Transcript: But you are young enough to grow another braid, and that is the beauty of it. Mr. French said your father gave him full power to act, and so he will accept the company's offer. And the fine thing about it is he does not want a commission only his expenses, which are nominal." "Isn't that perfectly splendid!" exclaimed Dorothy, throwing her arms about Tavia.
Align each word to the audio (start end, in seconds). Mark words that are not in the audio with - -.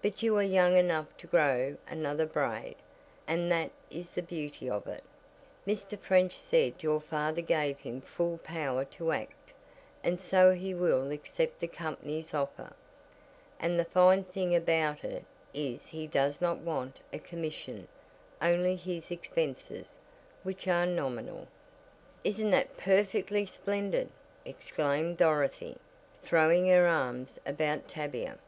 But 0.00 0.22
you 0.22 0.38
are 0.38 0.42
young 0.42 0.74
enough 0.74 1.14
to 1.18 1.26
grow 1.26 1.76
another 1.86 2.24
braid, 2.24 2.76
and 3.26 3.52
that 3.52 3.70
is 3.90 4.12
the 4.12 4.22
beauty 4.22 4.70
of 4.70 4.86
it. 4.86 5.04
Mr. 5.66 5.98
French 5.98 6.38
said 6.38 6.82
your 6.82 6.98
father 6.98 7.42
gave 7.42 7.78
him 7.80 8.00
full 8.00 8.38
power 8.38 8.86
to 8.86 9.12
act, 9.12 9.52
and 10.02 10.18
so 10.18 10.54
he 10.54 10.72
will 10.72 11.10
accept 11.10 11.60
the 11.60 11.68
company's 11.68 12.32
offer. 12.32 12.72
And 13.58 13.78
the 13.78 13.84
fine 13.84 14.24
thing 14.24 14.56
about 14.56 15.04
it 15.04 15.26
is 15.52 15.88
he 15.88 16.06
does 16.06 16.40
not 16.40 16.60
want 16.60 17.00
a 17.12 17.18
commission 17.18 17.86
only 18.40 18.76
his 18.76 19.10
expenses, 19.10 19.98
which 20.42 20.66
are 20.68 20.86
nominal." 20.86 21.48
"Isn't 22.24 22.50
that 22.52 22.78
perfectly 22.78 23.44
splendid!" 23.44 24.08
exclaimed 24.46 25.18
Dorothy, 25.18 25.76
throwing 26.22 26.66
her 26.68 26.86
arms 26.86 27.38
about 27.44 27.88
Tavia. 27.88 28.38